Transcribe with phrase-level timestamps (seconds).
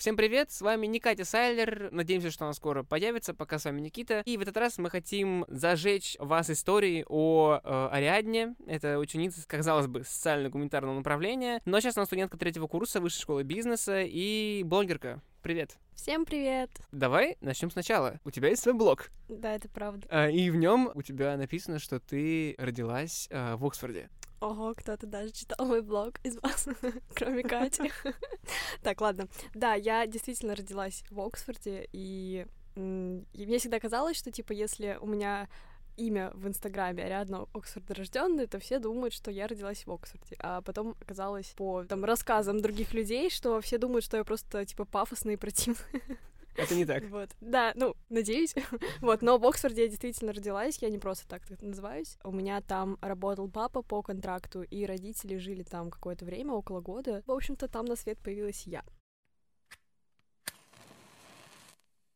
[0.00, 1.90] Всем привет, с вами не Катя Сайлер.
[1.92, 3.34] Надеемся, что она скоро появится.
[3.34, 4.22] Пока с вами Никита.
[4.24, 8.54] И в этот раз мы хотим зажечь вас историей о э, Ариадне.
[8.66, 11.60] Это ученица, казалось бы, социально-гуманитарного направления.
[11.66, 15.20] Но сейчас она студентка третьего курса высшей школы бизнеса и блогерка.
[15.42, 15.76] Привет.
[15.94, 16.70] Всем привет.
[16.92, 18.20] Давай начнем сначала.
[18.24, 19.10] У тебя есть свой блог.
[19.28, 20.06] Да, это правда.
[20.08, 24.08] А, и в нем у тебя написано, что ты родилась а, в Оксфорде.
[24.40, 26.66] Ого, кто-то даже читал мой блог из вас,
[27.14, 27.92] кроме Кати.
[28.82, 29.28] Так, ладно.
[29.54, 35.48] Да, я действительно родилась в Оксфорде, и мне всегда казалось, что, типа, если у меня
[35.96, 40.36] имя в Инстаграме Ариадна Оксфорд рожденный, то все думают, что я родилась в Оксфорде.
[40.38, 44.86] А потом оказалось по там, рассказам других людей, что все думают, что я просто типа
[44.86, 45.84] пафосная и противная.
[46.62, 47.04] Это не так.
[47.10, 47.30] Вот.
[47.40, 48.54] Да, ну, надеюсь.
[49.00, 52.18] вот, но в Оксфорде я действительно родилась, я не просто так называюсь.
[52.24, 57.22] У меня там работал папа по контракту, и родители жили там какое-то время, около года.
[57.26, 58.82] В общем-то, там на свет появилась я.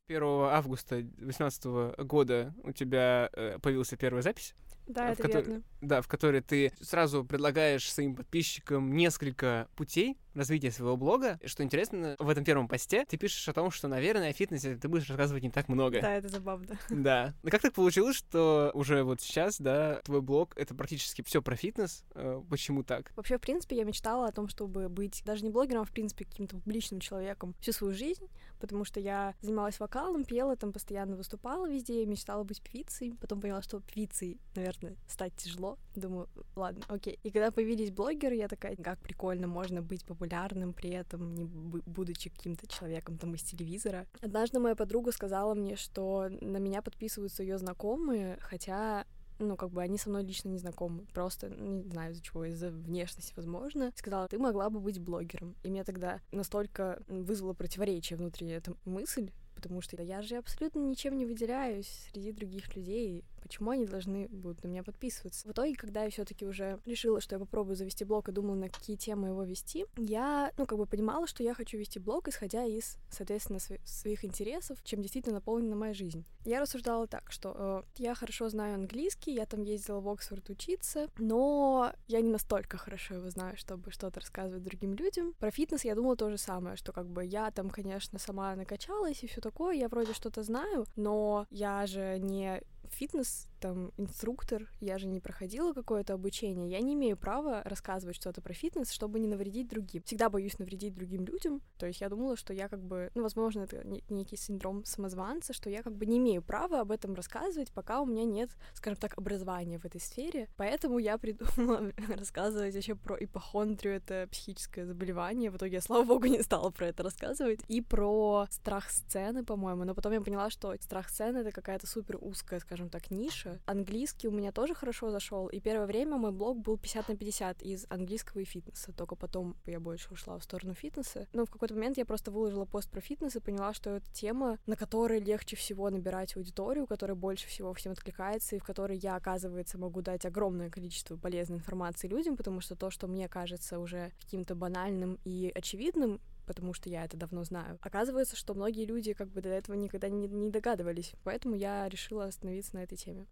[0.07, 1.65] 1 августа 2018
[2.07, 4.55] года у тебя э, появилась первая запись.
[4.87, 5.63] Да, это которой, верно.
[5.81, 11.39] Да, в которой ты сразу предлагаешь своим подписчикам несколько путей развития своего блога.
[11.45, 14.89] Что интересно, в этом первом посте ты пишешь о том, что, наверное, о фитнесе ты
[14.89, 16.01] будешь рассказывать не так много.
[16.01, 16.79] Да, это забавно.
[17.05, 17.35] Да.
[17.43, 21.55] Но как так получилось, что уже вот сейчас, да, твой блог— это практически все про
[21.55, 22.05] фитнес?
[22.15, 23.13] Э, почему так?
[23.15, 26.25] Вообще, в принципе, я мечтала о том, чтобы быть даже не блогером, а, в принципе,
[26.25, 28.27] каким-то публичным человеком всю свою жизнь,
[28.59, 33.61] потому что я занималась вокалом, пела, там постоянно выступала везде, мечтала быть певицей, потом поняла,
[33.61, 35.79] что певицей, наверное, стать тяжело.
[35.95, 37.19] Думаю, ладно, окей.
[37.23, 42.31] И когда появились блогеры, я такая, как прикольно, можно быть популярным, при этом не будучи
[42.31, 44.07] каким-то человеком там из телевизора.
[44.21, 49.05] Однажды моя подруга сказала мне, что на меня подписываются ее знакомые, хотя
[49.39, 52.71] ну, как бы они со мной лично не знакомы, просто не знаю из-за чего, из-за
[52.71, 53.93] внешности, возможно.
[53.97, 55.57] Сказала, ты могла бы быть блогером.
[55.63, 61.17] И меня тогда настолько вызвало противоречие внутри эта мысль, потому что я же абсолютно ничем
[61.17, 63.25] не выделяюсь среди других людей.
[63.45, 65.47] Почему они должны будут на меня подписываться?
[65.47, 68.69] В итоге, когда я все-таки уже решила, что я попробую завести блог и думала, на
[68.69, 72.65] какие темы его вести, я, ну, как бы понимала, что я хочу вести блог, исходя
[72.65, 76.25] из, соответственно, св- своих интересов, чем действительно наполнена моя жизнь.
[76.45, 81.09] Я рассуждала так, что э, я хорошо знаю английский, я там ездила в Оксфорд учиться,
[81.19, 85.35] но я не настолько хорошо его знаю, чтобы что-то рассказывать другим людям.
[85.39, 89.23] Про фитнес я думала то же самое, что как бы я там, конечно, сама накачалась
[89.23, 92.63] и все такое, я вроде что-то знаю, но я же не
[92.95, 98.43] фитнес там инструктор, я же не проходила какое-то обучение, я не имею права рассказывать что-то
[98.43, 100.03] про фитнес, чтобы не навредить другим.
[100.03, 103.63] Всегда боюсь навредить другим людям, то есть я думала, что я как бы, ну, возможно,
[103.63, 108.03] это некий синдром самозванца, что я как бы не имею права об этом рассказывать, пока
[108.03, 110.51] у меня нет, скажем так, образования в этой сфере.
[110.57, 115.51] Поэтому я придумала рассказывать еще про ипохондрию, это психическое заболевание.
[115.51, 117.61] В итоге я, слава богу, не стала про это рассказывать.
[117.69, 119.85] И про страх сцены, по-моему.
[119.85, 124.29] Но потом я поняла, что страх сцены— это какая-то супер узкая, скажем так, ниша, Английский
[124.29, 127.87] у меня тоже хорошо зашел, и первое время мой блог был 50 на 50 из
[127.89, 131.27] английского и фитнеса, только потом я больше ушла в сторону фитнеса.
[131.33, 134.59] Но в какой-то момент я просто выложила пост про фитнес и поняла, что это тема,
[134.67, 139.17] на которой легче всего набирать аудиторию, которая больше всего всем откликается, и в которой я,
[139.17, 144.13] оказывается, могу дать огромное количество полезной информации людям, потому что то, что мне кажется уже
[144.21, 147.79] каким-то банальным и очевидным, потому что я это давно знаю.
[147.83, 152.25] Оказывается, что многие люди как бы до этого никогда не, не догадывались, поэтому я решила
[152.25, 153.27] остановиться на этой теме.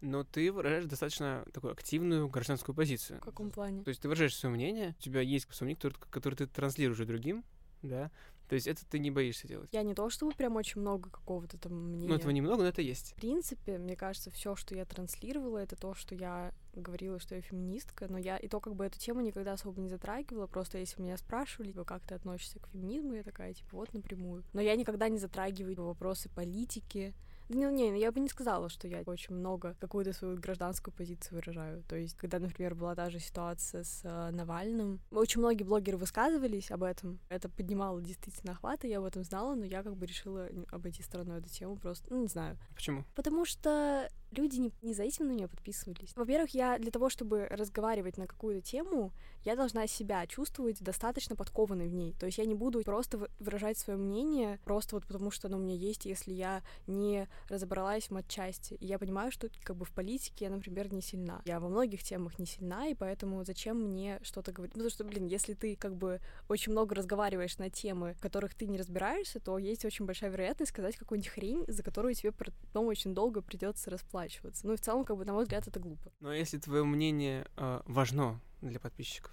[0.00, 3.18] Но ты выражаешь достаточно такую активную гражданскую позицию.
[3.20, 3.82] В каком плане?
[3.82, 6.98] То есть ты выражаешь свое мнение, у тебя есть свое мнение, которое, которое ты транслируешь
[7.06, 7.44] другим,
[7.82, 8.10] да,
[8.48, 9.68] то есть это ты не боишься делать?
[9.72, 12.08] Я не то, чтобы прям очень много какого-то там мнения.
[12.08, 13.12] Ну, этого немного, но это есть.
[13.12, 17.42] В принципе, мне кажется, все, что я транслировала, это то, что я говорила, что я
[17.42, 21.02] феминистка, но я и то как бы эту тему никогда особо не затрагивала, просто если
[21.02, 24.44] меня спрашивали, типа, как ты относишься к феминизму, я такая, типа, вот напрямую.
[24.54, 27.14] Но я никогда не затрагиваю вопросы политики,
[27.48, 31.36] да не, не, я бы не сказала, что я очень много какую-то свою гражданскую позицию
[31.36, 31.82] выражаю.
[31.88, 36.70] То есть, когда, например, была та же ситуация с э, Навальным, очень многие блогеры высказывались
[36.70, 37.18] об этом.
[37.28, 41.38] Это поднимало действительно охваты, я об этом знала, но я как бы решила обойти стороной
[41.38, 42.58] эту тему просто, ну, не знаю.
[42.74, 43.04] Почему?
[43.14, 46.12] Потому что люди не, не за этим на нее подписывались.
[46.14, 49.12] Во-первых, я для того, чтобы разговаривать на какую-то тему,
[49.44, 52.14] я должна себя чувствовать достаточно подкованной в ней.
[52.18, 55.60] То есть я не буду просто выражать свое мнение просто вот потому, что оно у
[55.60, 58.74] меня есть, если я не разобралась в матчасти.
[58.74, 61.42] И я понимаю, что как бы в политике я, например, не сильна.
[61.44, 64.74] Я во многих темах не сильна, и поэтому зачем мне что-то говорить?
[64.74, 68.66] Потому что, блин, если ты как бы очень много разговариваешь на темы, в которых ты
[68.66, 73.14] не разбираешься, то есть очень большая вероятность сказать какую-нибудь хрень, за которую тебе потом очень
[73.14, 74.66] долго придется расплачиваться расплачиваться.
[74.66, 76.10] Ну и в целом, как бы, на мой взгляд, это глупо.
[76.20, 79.32] Но если твое мнение э, важно для подписчиков,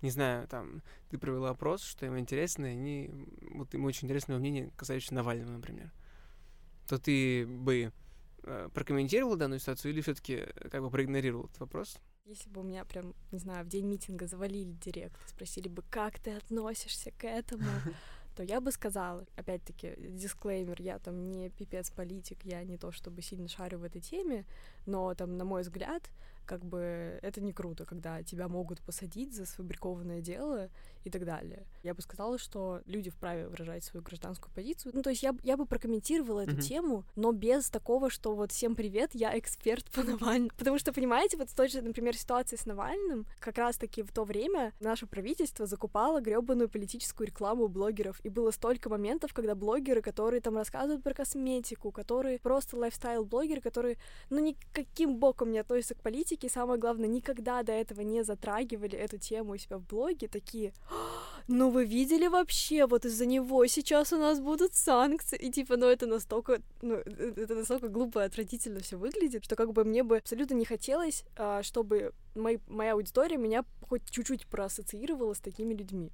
[0.00, 3.10] не знаю, там, ты провела опрос, что им интересно, и они,
[3.54, 5.92] вот им очень интересно мнение, касающееся Навального, например,
[6.86, 7.92] то ты бы
[8.42, 11.98] э, прокомментировал данную ситуацию или все-таки как бы проигнорировал этот вопрос?
[12.24, 16.20] Если бы у меня прям, не знаю, в день митинга завалили директ, спросили бы, как
[16.20, 17.64] ты относишься к этому,
[18.36, 23.22] то я бы сказала, опять-таки, дисклеймер, я там не пипец политик, я не то чтобы
[23.22, 24.46] сильно шарю в этой теме,
[24.86, 26.10] но там, на мой взгляд,
[26.44, 30.68] как бы это не круто, когда тебя могут посадить за сфабрикованное дело
[31.04, 31.66] и так далее.
[31.82, 34.92] Я бы сказала, что люди вправе выражать свою гражданскую позицию.
[34.94, 36.62] Ну, то есть я, я бы прокомментировала эту mm-hmm.
[36.62, 40.50] тему, но без такого, что вот всем привет, я эксперт по Навальному.
[40.56, 44.24] Потому что, понимаете, вот в той же, например, ситуации с Навальным, как раз-таки в то
[44.24, 50.40] время наше правительство закупало гребаную политическую рекламу блогеров, и было столько моментов, когда блогеры, которые
[50.40, 53.98] там рассказывают про косметику, которые просто лайфстайл-блогеры, которые,
[54.30, 58.96] ну, никаким боком не относятся к политике, и самое главное, никогда до этого не затрагивали
[58.98, 60.72] эту тему у себя в блоге, такие,
[61.48, 65.86] ну вы видели вообще, вот из-за него сейчас у нас будут санкции, и типа, ну
[65.86, 70.18] это настолько, ну это настолько глупо и отвратительно все выглядит, что как бы мне бы
[70.18, 76.10] абсолютно не хотелось, а, чтобы мой, моя аудитория меня хоть чуть-чуть проассоциировала с такими людьми.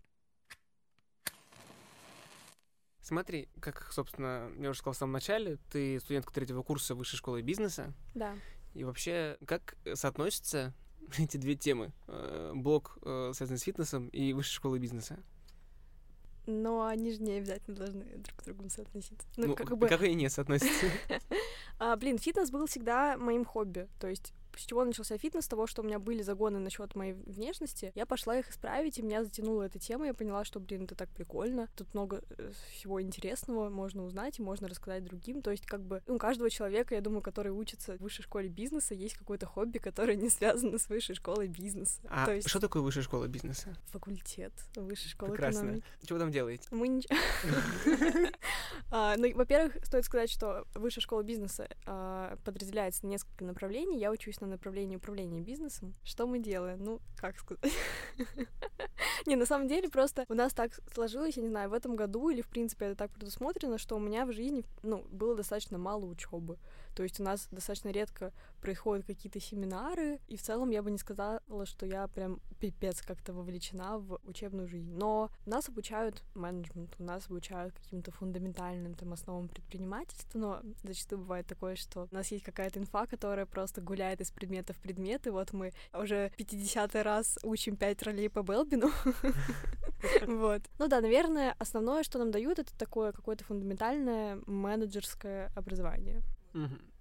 [3.08, 7.40] Смотри, как, собственно, я уже сказал в самом начале, ты студентка третьего курса высшей школы
[7.40, 7.94] бизнеса.
[8.14, 8.34] Да.
[8.78, 10.72] И вообще, как соотносятся
[11.19, 11.90] эти две темы.
[12.06, 15.19] Э, блок, э, связанный с фитнесом, и высшая школа бизнеса.
[16.46, 19.26] Но они же не обязательно должны друг к другу соотноситься.
[19.36, 19.88] Ну, ну как, бы...
[19.88, 20.86] как и не соотносятся.
[21.80, 23.88] а, блин, фитнес был всегда моим хобби.
[23.98, 27.14] То есть с чего начался фитнес, с того, что у меня были загоны насчет моей
[27.14, 27.93] внешности.
[27.94, 30.06] Я пошла их исправить, и меня затянула эта тема.
[30.06, 31.69] Я поняла, что, блин, это так прикольно.
[31.76, 35.43] Тут много э, всего интересного можно узнать и можно рассказать другим.
[35.43, 38.94] То есть, как бы, у каждого человека, я думаю, который учится в высшей школе бизнеса,
[38.94, 42.00] есть какое-то хобби, которое не связано с высшей школой бизнеса.
[42.08, 42.49] А То есть...
[42.49, 43.76] что такое высшая школа бизнеса?
[43.87, 45.61] Факультет высшей школы Прекрасно.
[45.61, 45.84] экономики.
[46.08, 46.69] Вы там делаете?
[46.70, 47.16] Мы ничего.
[48.90, 53.99] А, ну, во-первых, стоит сказать, что высшая школа бизнеса а, подразделяется на несколько направлений.
[53.99, 55.95] Я учусь на направлении управления бизнесом.
[56.05, 56.83] Что мы делаем?
[56.83, 57.73] Ну, как сказать?
[59.27, 62.31] Не, на самом деле, просто у нас так сложилось, я не знаю, в этом году
[62.31, 66.06] или, в принципе, это так предусмотрено, что у меня в жизни, ну, было достаточно мало
[66.06, 66.59] учебы.
[66.99, 70.99] То есть у нас достаточно редко происходят какие-то семинары, и в целом я бы не
[70.99, 74.91] сказала, что я прям пипец как-то вовлечена в учебную жизнь.
[74.97, 81.77] Но нас обучают менеджменту, нас обучают каким-то фундаментальным там основам предпринимательства, но зачастую бывает такое,
[81.77, 85.53] что у нас есть какая-то инфа, которая просто гуляет из предмета в предмет, и вот
[85.53, 88.91] мы уже 50 раз учим 5 ролей по Белбину.
[90.27, 90.62] Вот.
[90.79, 96.23] Ну да, наверное, основное, что нам дают, это такое какое-то фундаментальное менеджерское образование.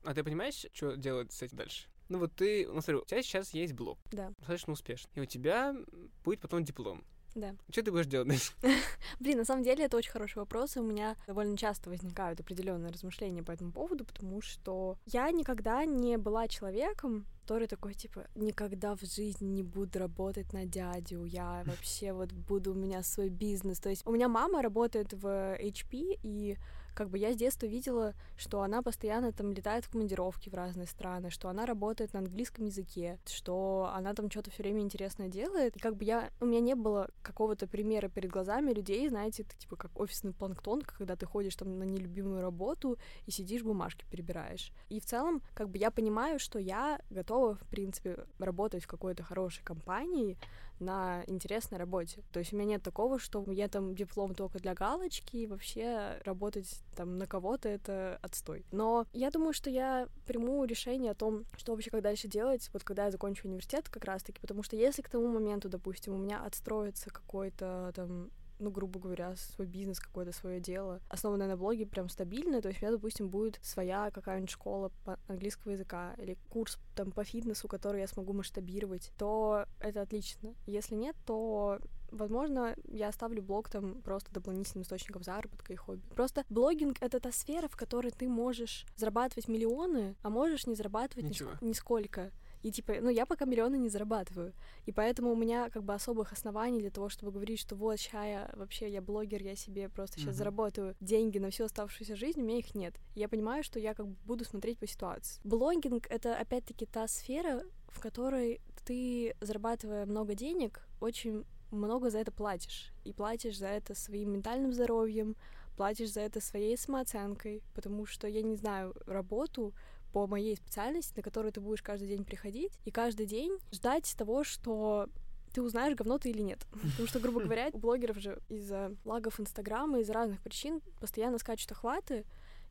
[0.03, 1.87] А ты понимаешь, что делать с этим дальше?
[2.09, 3.99] Ну вот ты, ну смотри, у тебя сейчас есть блог.
[4.11, 4.29] Да.
[4.39, 5.11] Достаточно успешный.
[5.15, 5.75] И у тебя
[6.23, 7.03] будет потом диплом.
[7.37, 7.55] Да.
[7.69, 8.51] Что ты будешь делать дальше?
[9.19, 12.91] Блин, на самом деле это очень хороший вопрос, и у меня довольно часто возникают определенные
[12.91, 18.95] размышления по этому поводу, потому что я никогда не была человеком, который такой, типа, никогда
[18.95, 23.79] в жизни не буду работать на дядю, я вообще вот буду, у меня свой бизнес.
[23.79, 25.27] То есть у меня мама работает в
[25.59, 26.57] HP, и
[26.97, 30.87] как бы я с детства видела, что она постоянно там летает в командировки в разные
[30.87, 35.75] страны, что она работает на английском языке, что она там что-то все время интересное делает.
[35.75, 39.55] И как бы я, у меня не было какого-то примера перед глазами людей, знаете, это
[39.57, 44.71] типа как офисный планктон, когда ты ходишь там на нелюбимую работу и сидишь бумажки перебираешь.
[44.89, 49.21] И в целом, как бы я понимаю, что я готова, в принципе, работать в какой-то
[49.21, 50.35] хорошей компании,
[50.79, 52.23] на интересной работе.
[52.31, 56.19] То есть у меня нет такого, что я там диплом только для галочки, и вообще
[56.23, 58.65] работать там на кого-то это отстой.
[58.71, 62.83] Но я думаю, что я приму решение о том, что вообще как дальше делать, вот
[62.83, 66.43] когда я закончу университет как раз-таки, потому что если к тому моменту, допустим, у меня
[66.43, 68.29] отстроится какой-то там
[68.59, 72.61] ну, грубо говоря, свой бизнес, какое-то свое дело, основанное на блоге, прям стабильное.
[72.61, 77.11] То есть у меня, допустим, будет своя какая-нибудь школа по английского языка или курс там
[77.11, 80.55] по фитнесу, который я смогу масштабировать, то это отлично.
[80.65, 81.79] Если нет, то
[82.11, 86.01] Возможно, я оставлю блог там просто дополнительным источником заработка и хобби.
[86.15, 91.29] Просто блогинг— это та сфера, в которой ты можешь зарабатывать миллионы, а можешь не зарабатывать
[91.29, 91.51] Ничего.
[91.61, 92.31] нисколько.
[92.63, 94.53] И типа, ну я пока миллионы не зарабатываю.
[94.85, 98.25] И поэтому у меня как бы особых оснований для того, чтобы говорить, что вот ща
[98.25, 100.37] я вообще я блогер, я себе просто сейчас uh-huh.
[100.37, 102.95] заработаю деньги на всю оставшуюся жизнь, у меня их нет.
[103.15, 105.39] И я понимаю, что я как бы буду смотреть по ситуации.
[105.43, 112.31] Блогинг— это опять-таки та сфера, в которой ты, зарабатывая много денег, очень много за это
[112.31, 112.93] платишь.
[113.03, 115.35] И платишь за это своим ментальным здоровьем,
[115.75, 119.73] платишь за это своей самооценкой, потому что, я не знаю, работу
[120.11, 124.43] по моей специальности, на которую ты будешь каждый день приходить, и каждый день ждать того,
[124.43, 125.09] что
[125.53, 126.65] ты узнаешь, говно ты или нет.
[126.71, 131.71] Потому что, грубо говоря, у блогеров же из-за лагов Инстаграма, из-за разных причин постоянно скачут
[131.71, 132.25] охваты,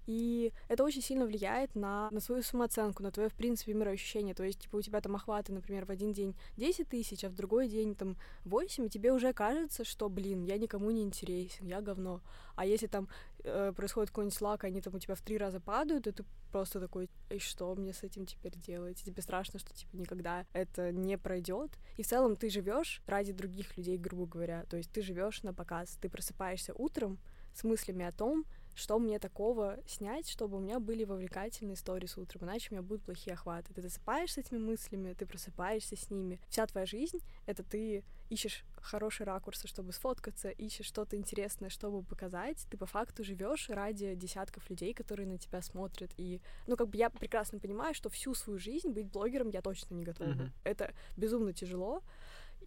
[0.07, 4.35] и это очень сильно влияет на, на свою самооценку, на твое, в принципе, мироощущение.
[4.35, 7.35] То есть, типа, у тебя там охваты, например, в один день 10 тысяч, а в
[7.35, 11.81] другой день там 8, и тебе уже кажется, что, блин, я никому не интересен, я
[11.81, 12.21] говно.
[12.55, 13.09] А если там
[13.43, 16.81] э, происходит какой-нибудь лак, они там у тебя в три раза падают, и ты просто
[16.81, 19.03] такой, и что мне с этим теперь делать?
[19.03, 21.73] Тебе страшно, что, типа, никогда это не пройдет.
[21.97, 24.65] И в целом ты живешь ради других людей, грубо говоря.
[24.71, 27.19] То есть ты живешь на показ, ты просыпаешься утром
[27.55, 28.45] с мыслями о том,
[28.77, 32.83] что мне такого снять, чтобы у меня были вовлекательные истории с утром, иначе у меня
[32.83, 33.73] будут плохие охваты.
[33.73, 36.39] Ты засыпаешь с этими мыслями, ты просыпаешься с ними.
[36.49, 42.67] Вся твоя жизнь— это ты ищешь хорошие ракурсы, чтобы сфоткаться, ищешь что-то интересное, чтобы показать.
[42.71, 46.11] Ты по факту живешь ради десятков людей, которые на тебя смотрят.
[46.19, 49.95] И, ну, как бы я прекрасно понимаю, что всю свою жизнь быть блогером я точно
[49.95, 50.29] не готова.
[50.29, 50.51] Mm-hmm.
[50.65, 52.03] Это безумно тяжело.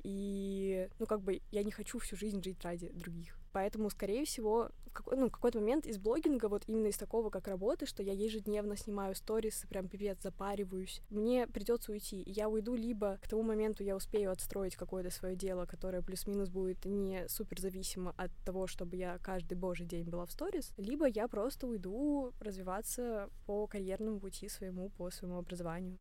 [0.04, 3.38] И, ну, как бы я не хочу всю жизнь жить ради других.
[3.51, 7.48] Поэтому, скорее всего, в какой, ну, какой-то момент из блогинга, вот именно из такого, как
[7.48, 12.24] работы, что я ежедневно снимаю сторис, прям пипец, запариваюсь, мне придется уйти.
[12.25, 16.86] Я уйду либо к тому моменту я успею отстроить какое-то свое дело, которое плюс-минус будет
[16.86, 21.27] не супер зависимо от того, чтобы я каждый божий день была в сторис, либо я
[21.27, 26.00] просто уйду развиваться по карьерному пути своему, по своему образованию.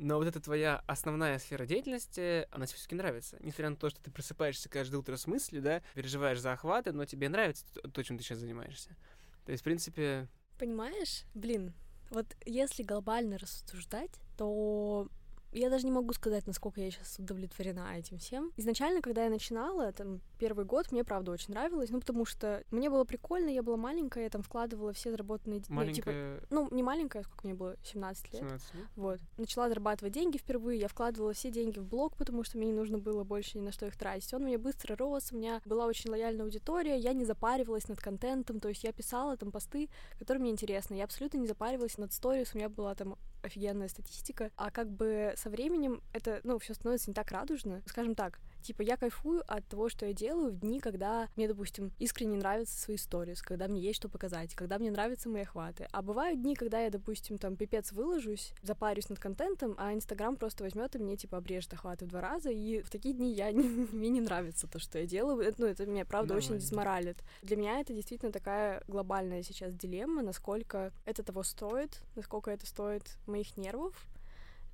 [0.00, 3.36] Но вот эта твоя основная сфера деятельности, она тебе все-таки нравится.
[3.40, 7.04] Несмотря на то, что ты просыпаешься каждое утро с мыслью, да, переживаешь за охваты, но
[7.04, 8.96] тебе нравится то, чем ты сейчас занимаешься.
[9.44, 10.26] То есть, в принципе...
[10.58, 11.24] Понимаешь?
[11.34, 11.74] Блин,
[12.08, 15.06] вот если глобально рассуждать, то
[15.52, 18.52] я даже не могу сказать, насколько я сейчас удовлетворена этим всем.
[18.56, 22.88] Изначально, когда я начинала, там, первый год, мне, правда, очень нравилось, ну, потому что мне
[22.88, 25.84] было прикольно, я была маленькая, я там вкладывала все заработанные деньги.
[25.84, 26.12] Ну, типа,
[26.50, 28.42] ну, не маленькая, сколько мне было, 17 лет.
[28.42, 28.84] 17 лет.
[28.96, 29.20] Вот.
[29.38, 32.98] Начала зарабатывать деньги впервые, я вкладывала все деньги в блог, потому что мне не нужно
[32.98, 34.32] было больше ни на что их тратить.
[34.34, 38.00] Он у меня быстро рос, у меня была очень лояльная аудитория, я не запаривалась над
[38.00, 39.88] контентом, то есть я писала там посты,
[40.18, 40.94] которые мне интересны.
[40.94, 45.34] Я абсолютно не запаривалась над сторис, у меня была там офигенная статистика, а как бы
[45.36, 47.82] со временем это, ну, все становится не так радужно.
[47.86, 51.92] Скажем так, Типа, я кайфую от того, что я делаю в дни, когда мне, допустим,
[51.98, 55.88] искренне нравятся свои сторис, когда мне есть что показать, когда мне нравятся мои охваты.
[55.92, 60.64] А бывают дни, когда я, допустим, там пипец выложусь, запарюсь над контентом, а Инстаграм просто
[60.64, 63.62] возьмет и мне, типа, обрежет охваты в два раза, и в такие дни я не,
[63.62, 65.40] мне не нравится то, что я делаю.
[65.40, 66.56] Это, ну, это меня, правда, Нормально.
[66.56, 67.18] очень десморалит.
[67.42, 73.16] Для меня это действительно такая глобальная сейчас дилемма, насколько это того стоит, насколько это стоит
[73.26, 74.06] моих нервов,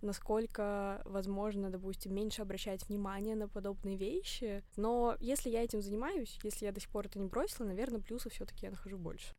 [0.02, 4.62] насколько возможно, допустим, меньше обращать внимание на подобные вещи.
[4.76, 8.32] Но если я этим занимаюсь, если я до сих пор это не бросила, наверное, плюсов
[8.32, 9.34] все-таки я нахожу больше.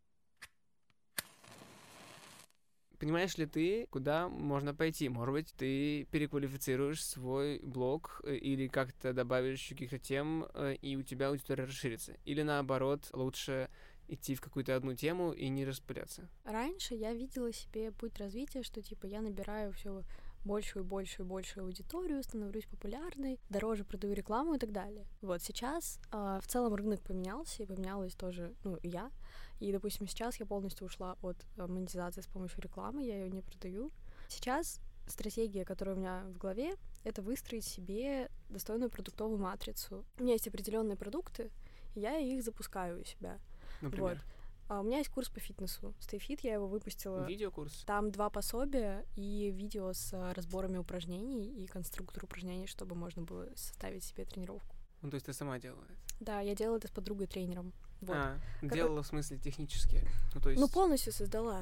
[2.99, 5.07] Понимаешь ли ты, куда можно пойти?
[5.07, 11.03] Может быть, ты переквалифицируешь свой блог э, или как-то добавишь каких-то тем, э, и у
[11.03, 12.17] тебя аудитория расширится?
[12.25, 13.69] Или наоборот, лучше
[14.07, 16.27] идти в какую-то одну тему и не распыляться?
[16.43, 20.03] Раньше я видела себе путь развития, что типа я набираю все
[20.47, 25.05] большую, большую, большую аудиторию, становлюсь популярной, дороже продаю рекламу и так далее.
[25.21, 29.11] Вот сейчас э, в целом рынок поменялся, и поменялась тоже, ну, я.
[29.59, 33.41] И, допустим, сейчас я полностью ушла от э, монетизации с помощью рекламы, я ее не
[33.41, 33.91] продаю.
[34.29, 40.05] Сейчас стратегия, которая у меня в голове, это выстроить себе достойную продуктовую матрицу.
[40.17, 41.51] У меня есть определенные продукты,
[41.95, 43.39] и я их запускаю у себя.
[43.81, 44.15] Например?
[44.15, 44.36] Вот.
[44.67, 45.93] А у меня есть курс по фитнесу.
[45.99, 47.25] StayFit, я его выпустила.
[47.25, 47.83] Видеокурс?
[47.85, 53.47] Там два пособия и видео с а, разборами упражнений и конструктор упражнений, чтобы можно было
[53.55, 54.75] составить себе тренировку.
[55.01, 55.93] Ну, то есть ты сама делала это?
[56.19, 57.71] Да, я делала это с подругой-тренером.
[58.01, 58.15] Вот.
[58.15, 58.73] А, как...
[58.73, 60.01] делала в смысле технически?
[60.35, 60.59] Ну, то есть...
[60.59, 61.61] ну, полностью создала.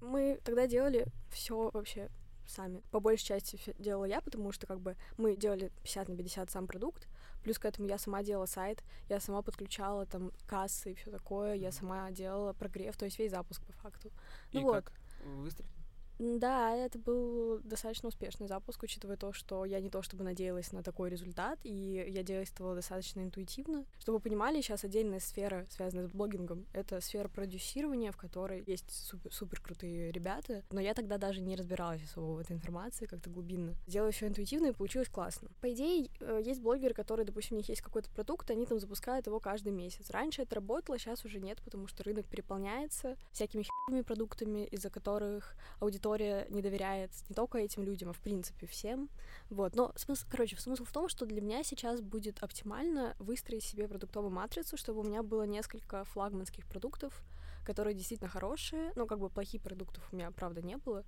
[0.00, 2.10] Мы тогда делали все вообще
[2.46, 2.82] сами.
[2.90, 6.66] По большей части делала я, потому что как бы мы делали 50 на 50 сам
[6.66, 7.08] продукт,
[7.46, 11.54] Плюс к этому я сама делала сайт, я сама подключала там кассы и все такое,
[11.54, 14.10] я сама делала прогрев, то есть весь запуск по факту.
[14.52, 14.84] Ну и вот.
[14.84, 14.92] как?
[15.24, 15.70] Выстрелил?
[16.18, 20.82] Да, это был достаточно успешный запуск, учитывая то, что я не то чтобы надеялась на
[20.82, 23.84] такой результат, и я действовала достаточно интуитивно.
[23.98, 28.90] Чтобы вы понимали, сейчас отдельная сфера, связанная с блогингом, это сфера продюсирования, в которой есть
[28.90, 33.28] супер, супер крутые ребята, но я тогда даже не разбиралась особо в этой информации как-то
[33.28, 33.74] глубинно.
[33.86, 35.50] Сделала все интуитивно, и получилось классно.
[35.60, 39.26] По идее, э, есть блогеры, которые, допустим, у них есть какой-то продукт, они там запускают
[39.26, 40.10] его каждый месяц.
[40.10, 45.54] Раньше это работало, сейчас уже нет, потому что рынок переполняется всякими хитовыми продуктами, из-за которых
[45.80, 49.08] аудитория аудитория не доверяет не только этим людям, а в принципе всем.
[49.50, 49.74] Вот.
[49.74, 54.32] Но смысл, короче, смысл в том, что для меня сейчас будет оптимально выстроить себе продуктовую
[54.32, 57.22] матрицу, чтобы у меня было несколько флагманских продуктов,
[57.64, 61.04] которые действительно хорошие, ну, как бы плохих продуктов у меня, правда, не было,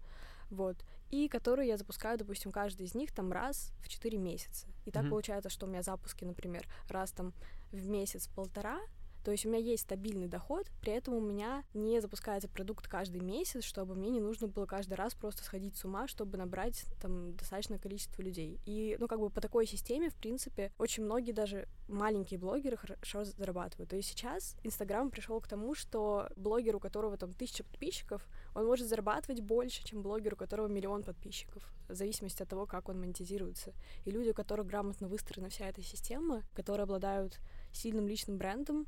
[0.51, 0.77] вот,
[1.11, 4.67] и которые я запускаю, допустим, каждый из них там раз в 4 месяца.
[4.85, 5.11] И так Мгм.
[5.11, 7.33] получается, что у меня запуски, например, раз там
[7.71, 8.81] в месяц-полтора,
[9.29, 13.21] то есть у меня есть стабильный доход, при этом у меня не запускается продукт каждый
[13.21, 17.37] месяц, чтобы мне не нужно было каждый раз просто сходить с ума, чтобы набрать там
[17.37, 18.59] достаточное количество людей.
[18.65, 23.25] И, ну, как бы по такой системе, в принципе, очень многие даже маленькие блогеры хорошо
[23.25, 23.91] зарабатывают.
[23.91, 28.65] То есть сейчас Инстаграм пришел к тому, что блогер, у которого там тысяча подписчиков, он
[28.65, 32.99] может зарабатывать больше, чем блогер, у которого миллион подписчиков, в зависимости от того, как он
[32.99, 33.75] монетизируется.
[34.07, 37.39] И люди, у которых грамотно выстроена вся эта система, которые обладают
[37.73, 38.87] сильным личным брендом,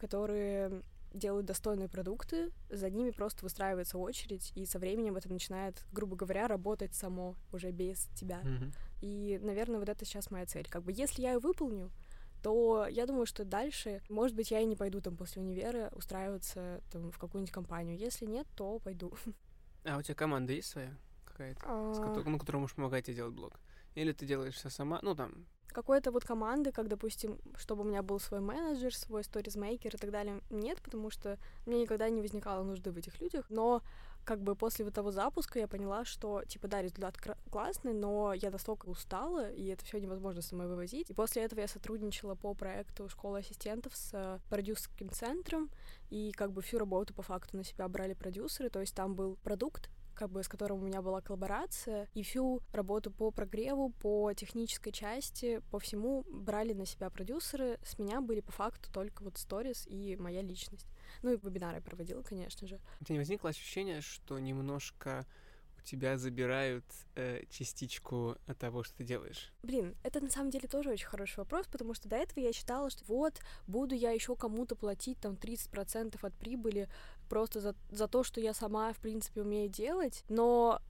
[0.00, 6.16] которые делают достойные продукты, за ними просто выстраивается очередь, и со временем это начинает, грубо
[6.16, 8.40] говоря, работать само, уже без тебя.
[8.42, 8.72] Мгм.
[9.00, 10.68] И, наверное, вот это сейчас моя цель.
[10.68, 11.90] Как бы если я ее выполню,
[12.42, 16.80] то я думаю, что дальше, может быть, я и не пойду там после универа устраиваться
[16.90, 17.98] там в какую-нибудь компанию.
[17.98, 19.12] Если нет, то пойду.
[19.82, 21.64] А у тебя команда есть своя какая-то, с
[21.98, 23.58] А, кото- ну, которая может помогать тебе делать блог?
[23.94, 24.98] Или ты делаешь все сама?
[25.02, 29.94] Ну, там, Какой-то вот команды, как, допустим, чтобы у меня был свой менеджер, свой сторизмейкер
[29.94, 33.46] и так далее, нет, потому что мне никогда не возникало нужды в этих людях.
[33.50, 33.82] Но
[34.24, 37.16] как бы после вот того запуска я поняла, что, типа, да, результат
[37.50, 41.10] классный, но я настолько устала, и это все невозможно самой вывозить.
[41.10, 45.70] И после этого я сотрудничала по проекту школы ассистентов с э, продюсерским центром,
[46.10, 49.36] и как бы всю работу по факту на себя брали продюсеры, то есть там был
[49.42, 54.32] продукт, как бы с которым у меня была коллаборация, и всю работу по прогреву, по
[54.32, 57.78] технической части, по всему брали на себя продюсеры.
[57.82, 60.86] С меня были по факту только вот сторис и моя личность.
[61.22, 62.80] Ну и вебинары проводила, конечно же.
[63.00, 65.26] у тебя не возникло ощущение, что немножко
[65.80, 69.52] у тебя забирают э, частичку от того, что ты делаешь?
[69.62, 72.90] Блин, это на самом деле тоже очень хороший вопрос, потому что до этого я считала,
[72.90, 76.88] что вот буду я еще кому-то платить там 30% от прибыли
[77.30, 80.82] просто за, за то, что я сама, в принципе, умею делать, но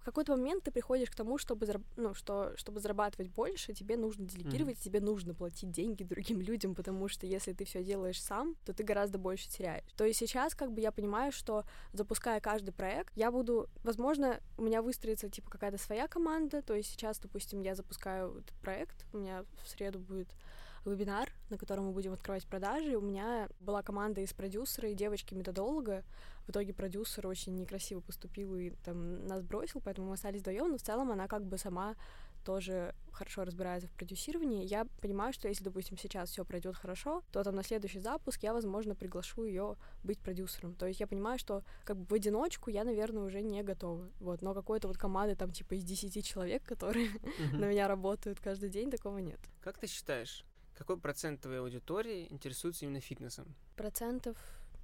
[0.00, 3.96] в какой-то момент ты приходишь к тому, чтобы, зараб- ну, что, чтобы зарабатывать больше, тебе
[3.96, 8.54] нужно делегировать, тебе нужно платить деньги другим людям, потому что если ты все делаешь сам,
[8.64, 9.84] то ты гораздо больше теряешь.
[9.96, 14.62] То есть сейчас как бы я понимаю, что запуская каждый проект, я буду, возможно, у
[14.62, 19.18] меня выстроится типа какая-то своя команда, то есть сейчас, допустим, я запускаю этот проект, у
[19.18, 20.28] меня в среду будет
[20.84, 22.96] вебинар, на котором мы будем открывать продажи.
[22.96, 26.04] У меня была команда из продюсера и девочки-методолога.
[26.46, 30.78] В итоге продюсер очень некрасиво поступил и там нас бросил, поэтому мы остались вдвоем, но
[30.78, 31.94] в целом она как бы сама
[32.48, 34.64] тоже хорошо разбирается в продюсировании.
[34.64, 38.54] Я понимаю, что если, допустим, сейчас все пройдет хорошо, то там на следующий запуск я,
[38.54, 40.74] возможно, приглашу ее быть продюсером.
[40.74, 44.08] То есть я понимаю, что как бы в одиночку я, наверное, уже не готова.
[44.20, 47.10] Вот, но какой-то вот команды там типа из 10 человек, которые
[47.52, 49.40] на меня работают каждый день, такого нет.
[49.60, 50.46] Как ты считаешь,
[50.78, 53.54] какой процент твоей аудитории интересуется именно фитнесом?
[53.76, 54.36] Процентов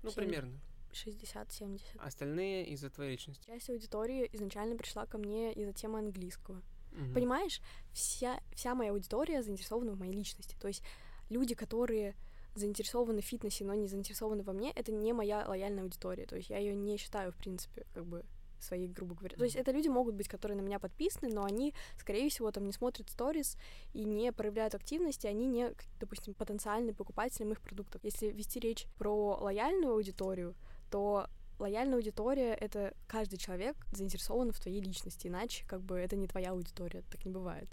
[0.02, 0.58] Ну, Семь- примерно.
[0.92, 1.80] 60-70.
[1.98, 3.46] Остальные из-за твоей личности.
[3.46, 6.62] Часть аудитории изначально пришла ко мне из-за темы английского.
[6.92, 7.14] Мгм.
[7.14, 7.60] Понимаешь,
[7.92, 10.56] вся, вся моя аудитория заинтересована в моей личности.
[10.60, 10.82] То есть
[11.30, 12.14] люди, которые
[12.54, 16.26] заинтересованы в фитнесе, но не заинтересованы во мне, это не моя лояльная аудитория.
[16.26, 18.24] То есть я ее не считаю, в принципе, как бы
[18.60, 19.36] своей, грубо говоря.
[19.36, 22.64] То есть это люди могут быть, которые на меня подписаны, но они, скорее всего, там
[22.64, 23.56] не смотрят сторис
[23.92, 28.02] и не проявляют активности, они не, допустим, потенциальный покупатель моих продуктов.
[28.04, 30.54] Если вести речь про лояльную аудиторию,
[30.90, 36.26] то лояльная аудитория— это каждый человек заинтересован в твоей личности, иначе как бы это не
[36.26, 37.68] твоя аудитория, так не бывает.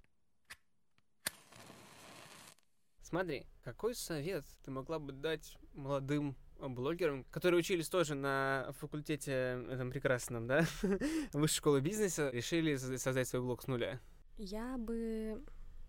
[3.02, 6.36] Смотри, какой совет ты могла бы дать молодым
[6.70, 10.66] блогерам, которые учились тоже на факультете этом прекрасном, да,
[11.34, 14.00] высшей школы бизнеса, решили созда- создать свой блог с нуля?
[14.38, 15.42] Я бы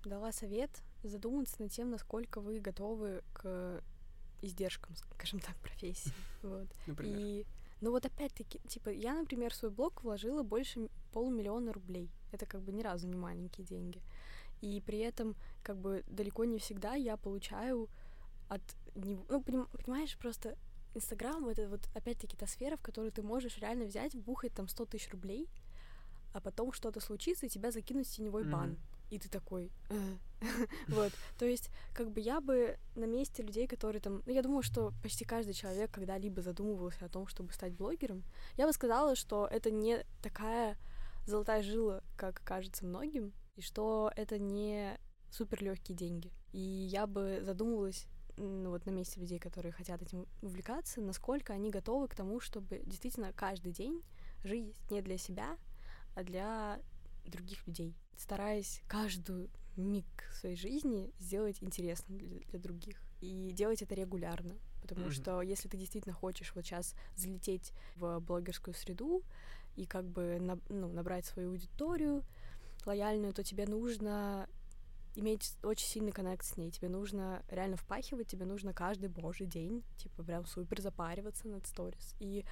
[0.05, 0.71] дала совет
[1.03, 3.83] задуматься над тем, насколько вы готовы к
[4.43, 6.13] издержкам, скажем так, профессии.
[6.43, 6.67] Вот.
[6.89, 7.19] Например.
[7.21, 7.47] И,
[7.81, 12.11] ну вот опять-таки, типа, я, например, в свой блог вложила больше полумиллиона рублей.
[12.33, 14.03] Это как бы ни разу не маленькие деньги.
[14.61, 17.89] И при этом, как бы, далеко не всегда я получаю
[18.55, 18.63] от
[18.95, 19.25] него...
[19.29, 20.57] Ну, поним- понимаешь, просто
[20.95, 24.87] Инстаграм— это вот, опять-таки, та сфера, в которой ты можешь реально взять, вбухать там 100
[24.87, 25.49] тысяч рублей,
[26.33, 28.71] а потом что-то случится, и тебя закинут в теневой бан.
[28.71, 28.79] Мгм.
[29.11, 29.71] И ты такой...
[29.91, 30.17] «Э».
[30.89, 31.13] Вот.
[31.39, 34.23] То есть, как бы я бы на месте людей, которые там...
[34.27, 38.25] Ну, я думаю, что почти каждый человек когда-либо задумывался о том, чтобы стать блогером.
[38.57, 40.77] Я бы сказала, что это не такая
[41.27, 44.99] золотая жила, как кажется многим, и что это не
[45.31, 46.33] супер легкие деньги.
[46.53, 48.07] И я бы задумывалась
[48.37, 52.83] ну, вот на месте людей, которые хотят этим увлекаться, насколько они готовы к тому, чтобы
[52.87, 54.03] действительно каждый день
[54.45, 55.57] жить не для себя,
[56.15, 56.81] а для
[57.25, 63.01] других людей, стараясь каждую миг своей жизни сделать интересным для, для других.
[63.21, 64.57] И делать это регулярно.
[64.83, 65.13] Потому Мгм.
[65.13, 69.23] что если ты действительно хочешь вот сейчас залететь в блогерскую среду
[69.77, 72.25] и как бы на, ну, набрать свою аудиторию
[72.85, 74.49] лояльную, то тебе нужно
[75.15, 76.71] иметь очень сильный коннект с ней.
[76.71, 82.15] Тебе нужно реально впахивать, тебе нужно каждый божий день, типа, прям супер запариваться над сторис.
[82.19, 82.45] И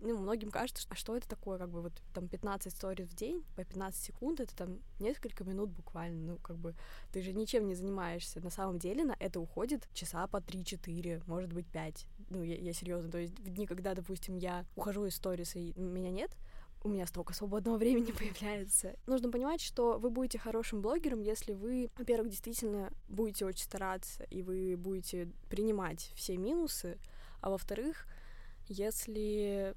[0.00, 3.44] ну, многим кажется, а что это такое, как бы вот там 15 сториз в день,
[3.56, 6.74] по 15 секунд, это там несколько минут буквально, ну, как бы
[7.12, 8.40] ты же ничем не занимаешься.
[8.40, 12.06] На самом деле на это уходит часа по 3-4, может быть 5.
[12.30, 15.72] Ну, я, я серьезно, то есть в дни, когда, допустим, я ухожу из сторис и
[15.74, 16.30] меня нет,
[16.82, 18.96] у меня столько свободного времени появляется.
[19.06, 24.42] Нужно понимать, что вы будете хорошим блогером, если вы, во-первых, действительно будете очень стараться, и
[24.42, 26.98] вы будете принимать все минусы,
[27.40, 28.06] а во-вторых,
[28.68, 29.74] если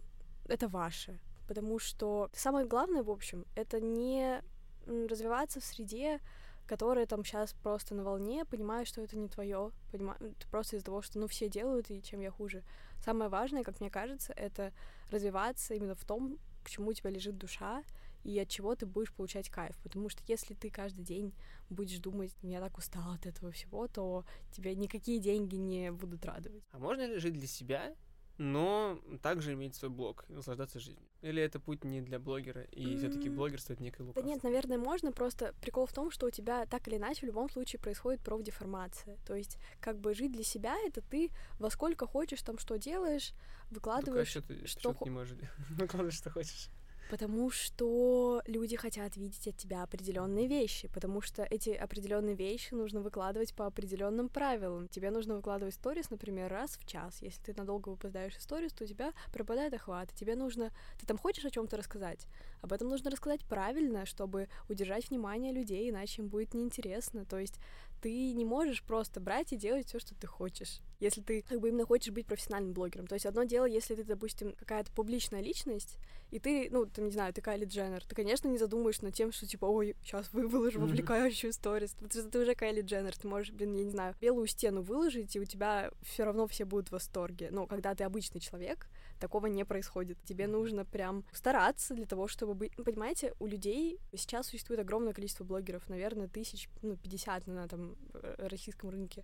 [0.47, 1.19] это ваше.
[1.47, 4.41] Потому что самое главное, в общем, это не
[4.85, 6.19] развиваться в среде,
[6.65, 10.17] которая там сейчас просто на волне, понимая, что это не твое, понимаю,
[10.49, 12.63] просто из-за того, что ну все делают, и чем я хуже.
[13.03, 14.71] Самое важное, как мне кажется, это
[15.09, 17.83] развиваться именно в том, к чему у тебя лежит душа,
[18.23, 19.75] и от чего ты будешь получать кайф.
[19.83, 21.33] Потому что если ты каждый день
[21.69, 26.63] будешь думать, я так устала от этого всего, то тебя никакие деньги не будут радовать.
[26.71, 27.95] А можно ли жить для себя
[28.41, 31.07] но также иметь свой блог и наслаждаться жизнью.
[31.21, 32.97] Или это путь не для блогера, и mm-hmm.
[32.97, 34.23] все-таки блогерство это некое лукавство?
[34.23, 37.23] Да нет, наверное, можно, просто прикол в том, что у тебя так или иначе в
[37.25, 39.19] любом случае происходит профдеформация.
[39.27, 43.33] То есть, как бы жить для себя это ты во сколько хочешь там что делаешь,
[43.69, 44.33] выкладываешь.
[44.33, 45.37] Только что ты, что ты не можешь
[45.69, 46.69] выкладывать, что хочешь.
[47.11, 53.01] Потому что люди хотят видеть от тебя определенные вещи, потому что эти определенные вещи нужно
[53.01, 54.87] выкладывать по определенным правилам.
[54.87, 57.21] Тебе нужно выкладывать сторис, например, раз в час.
[57.21, 60.13] Если ты надолго выпадаешь сторис, то у тебя пропадает охват.
[60.13, 60.71] Тебе нужно...
[61.01, 62.27] Ты там хочешь о чем-то рассказать?
[62.61, 67.25] Об этом нужно рассказать правильно, чтобы удержать внимание людей, иначе им будет неинтересно.
[67.25, 67.59] То есть
[68.01, 71.69] ты не можешь просто брать и делать все, что ты хочешь если ты как бы
[71.69, 73.07] именно хочешь быть профессиональным блогером.
[73.07, 75.97] То есть одно дело, если ты, допустим, какая-то публичная личность,
[76.29, 79.31] и ты, ну, ты, не знаю, ты Кайли Дженнер, ты, конечно, не задумаешься над тем,
[79.31, 83.27] что, типа, ой, сейчас вы выложу вовлекающую сторис, потому что ты уже Кайли Дженнер, ты
[83.27, 86.89] можешь, блин, я не знаю, белую стену выложить, и у тебя все равно все будут
[86.89, 87.49] в восторге.
[87.51, 88.87] Но когда ты обычный человек,
[89.19, 90.17] такого не происходит.
[90.23, 92.73] Тебе нужно прям стараться для того, чтобы быть...
[92.77, 97.95] Ну, понимаете, у людей сейчас существует огромное количество блогеров, наверное, тысяч, ну, 50 на там
[98.13, 99.23] э, российском рынке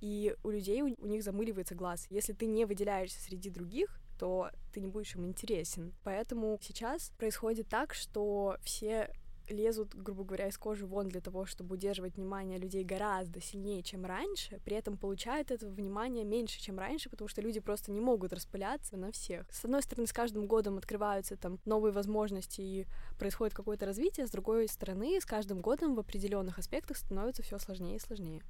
[0.00, 2.06] и у людей у, у них замыливается глаз.
[2.10, 5.94] Если ты не выделяешься среди других, то ты не будешь им интересен.
[6.04, 9.10] Поэтому сейчас происходит так, что все
[9.50, 14.04] лезут, грубо говоря, из кожи вон для того, чтобы удерживать внимание людей гораздо сильнее, чем
[14.04, 18.32] раньше, при этом получают этого внимания меньше, чем раньше, потому что люди просто не могут
[18.32, 19.46] распыляться на всех.
[19.50, 22.86] С одной стороны, с каждым годом открываются там новые возможности и
[23.18, 27.96] происходит какое-то развитие, с другой стороны, с каждым годом в определенных аспектах становится все сложнее
[27.96, 28.42] и сложнее.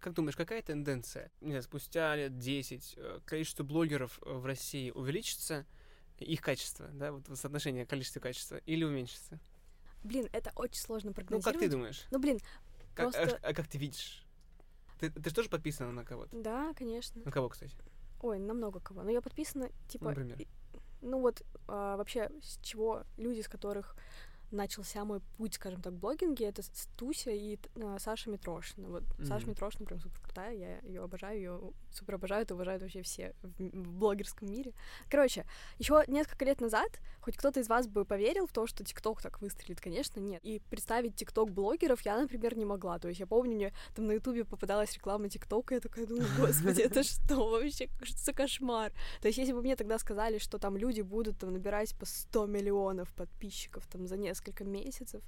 [0.00, 1.30] Как думаешь, какая тенденция?
[1.40, 5.66] Не знаю, спустя лет 10 э, количество блогеров э, в России увеличится,
[6.18, 9.38] их качество, да, вот соотношение количества и качества, или уменьшится?
[10.02, 11.46] Блин, это очень сложно прогнозировать.
[11.46, 12.06] Ну, как ты думаешь?
[12.10, 12.38] Ну, блин,
[12.94, 13.38] как, просто...
[13.42, 14.24] а, а как ты видишь?
[14.98, 16.34] Ты, ты же тоже подписана на кого-то?
[16.34, 17.22] Да, конечно.
[17.24, 17.74] На кого, кстати?
[18.22, 19.02] Ой, на много кого.
[19.02, 20.06] Но я подписана, типа...
[20.06, 20.38] Например?
[21.02, 23.96] Ну вот, а, вообще, с чего люди, с которых
[24.50, 26.62] начался мой путь, скажем так, в блогинге, это
[26.96, 28.88] Туся и э, Саша Митрошина.
[28.88, 29.24] Вот mm-hmm.
[29.24, 33.98] Саша Митрошина прям супер крутая, я ее обожаю, ее супер обожают, уважают вообще все в,
[33.98, 34.72] блогерском мире.
[35.08, 35.44] Короче,
[35.78, 39.40] еще несколько лет назад хоть кто-то из вас бы поверил в то, что ТикТок так
[39.40, 40.40] выстрелит, конечно, нет.
[40.42, 42.98] И представить ТикТок блогеров я, например, не могла.
[42.98, 46.82] То есть я помню, мне там на Ютубе попадалась реклама ТикТока, я такая думаю, господи,
[46.82, 48.92] это что вообще, что за кошмар?
[49.20, 52.46] То есть если бы мне тогда сказали, что там люди будут там набирать по 100
[52.46, 55.22] миллионов подписчиков там за несколько месяцев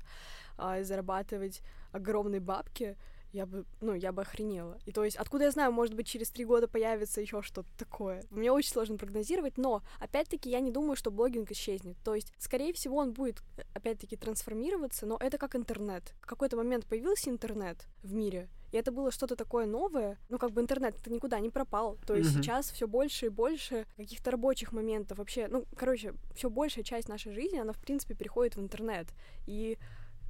[0.57, 2.96] а, зарабатывать огромные бабки,
[3.33, 4.79] я бы, ну, я бы охренела.
[4.85, 8.23] И то есть, откуда я знаю, может быть, через три года появится еще что-то такое.
[8.31, 11.97] Мне очень сложно прогнозировать, но, опять-таки, я не думаю, что блогинг исчезнет.
[12.05, 13.42] То есть, скорее всего, он будет,
[13.75, 16.14] опять-таки, трансформироваться, но это как интернет.
[16.21, 20.18] В какой-то момент появился интернет в мире, и это было что-то такое новое.
[20.31, 21.99] Ну, как бы интернет это никуда не пропал.
[22.07, 22.42] То есть mm-hmm.
[22.42, 25.18] сейчас все больше и больше каких-то рабочих моментов.
[25.18, 29.09] Вообще, ну, короче, все большая часть нашей жизни, она, в принципе, переходит в интернет.
[29.47, 29.79] И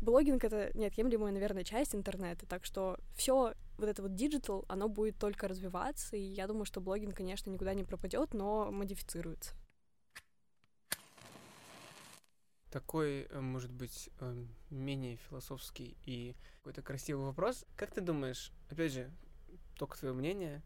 [0.03, 2.47] блогинг— это неотъемлемая, наверное, часть интернета.
[2.47, 6.17] Так что все вот это вот digital, оно будет только развиваться.
[6.17, 9.55] И я думаю, что блогинг, конечно, никуда не пропадет, но модифицируется.
[12.71, 17.67] Такой, э, может быть, эм, менее философский и какой-то красивый вопрос.
[17.77, 19.11] Как ты думаешь, опять же,
[19.77, 20.63] только твое мнение,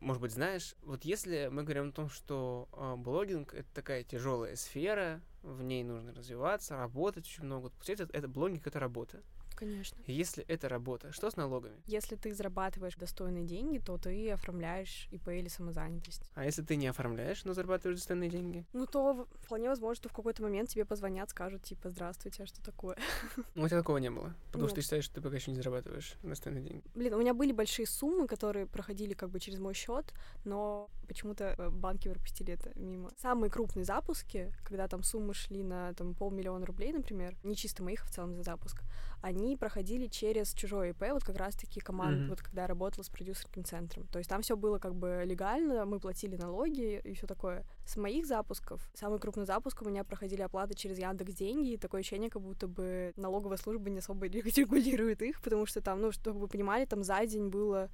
[0.00, 4.56] может быть, знаешь, вот если мы говорим о том, что э, блогинг— это такая тяжелая
[4.56, 7.70] сфера, в ней нужно развиваться, работать очень много.
[7.70, 9.22] Получается, это блогинг— это работа.
[9.56, 9.96] Конечно.
[10.06, 11.76] Если это работа, что с налогами?
[11.86, 16.30] Если ты зарабатываешь достойные деньги, то ты оформляешь ИП или самозанятость.
[16.34, 18.64] А если ты не оформляешь, но зарабатываешь достойные деньги?
[18.72, 22.62] Ну, то вполне возможно, что в какой-то момент тебе позвонят, скажут, типа, здравствуйте, а что
[22.62, 22.96] такое?
[23.54, 24.70] Ну, у тебя такого не было, потому Нет.
[24.70, 26.84] что ты считаешь, что ты пока еще не зарабатываешь достойные деньги.
[26.94, 30.12] Блин, у меня были большие суммы, которые проходили как бы через мой счет,
[30.44, 33.10] но почему-то э, банки пропустили это мимо.
[33.16, 38.04] Самые крупные запуски, когда там суммы шли на там полмиллиона рублей, например, не чисто моих
[38.04, 38.82] в целом за запуск,
[39.22, 42.28] они проходили через чужое ИП, вот как раз-таки команд, Мгм.
[42.30, 44.06] вот когда я работала с продюсерским центром.
[44.08, 47.64] То есть там все было как бы легально, мы платили налоги и все такое.
[47.84, 52.00] С моих запусков, самый крупный запуск у меня проходили оплаты через Яндекс Деньги, и такое
[52.00, 56.40] ощущение, как будто бы налоговая служба не особо регулирует их, потому что там, ну, чтобы
[56.40, 57.90] вы понимали, там за день было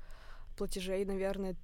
[0.56, 1.56] платежей, наверное,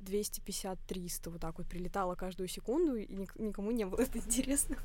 [0.00, 4.76] 250-300, вот так вот прилетало каждую секунду, и ник- никому не было это интересно.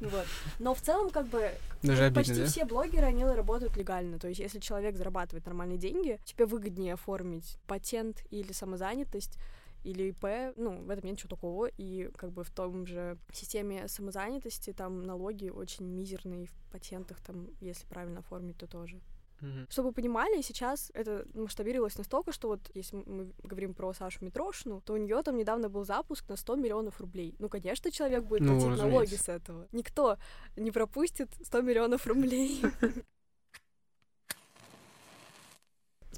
[0.00, 0.26] Вот.
[0.58, 1.50] Но в целом, как бы,
[1.82, 2.46] Даже обидно, почти да?
[2.46, 4.18] все блогеры, они работают легально.
[4.18, 9.38] То есть, если человек зарабатывает нормальные деньги, тебе выгоднее оформить патент или самозанятость,
[9.84, 13.86] или ИП, ну, в этом нет ничего такого, и как бы в том же системе
[13.86, 18.98] самозанятости там налоги очень мизерные, в патентах там, если правильно оформить, то тоже.
[19.44, 19.66] Мгм.
[19.70, 24.80] Чтобы вы понимали, сейчас это масштабировалось настолько, что вот если мы говорим про Сашу Митрошину,
[24.80, 27.34] то у нее там недавно был запуск на 100 миллионов рублей.
[27.38, 29.24] Ну, конечно, человек будет Ну, платить налоги разумеется.
[29.24, 29.68] с этого.
[29.72, 30.16] Никто
[30.56, 32.62] не пропустит 100 миллионов рублей.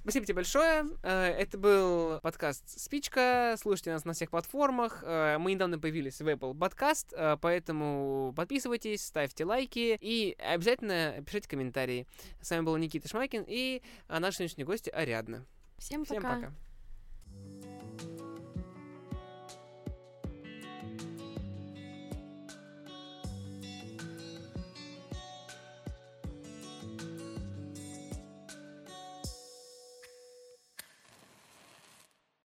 [0.07, 0.87] Спасибо тебе большое.
[1.03, 3.57] Э, Это был подкаст «Спичка».
[3.59, 5.03] Слушайте нас на всех платформах.
[5.05, 11.49] Э, Мы недавно появились в Apple Podcast, э, поэтому подписывайтесь, ставьте лайки и обязательно пишите
[11.49, 12.07] комментарии.
[12.40, 15.45] С вами был Никита Шмакин и наши сегодняшние гости Ариадна.
[15.77, 16.35] Всем Всем пока.
[16.37, 16.53] пока.